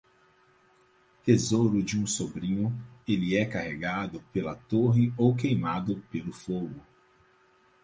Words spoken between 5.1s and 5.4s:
ou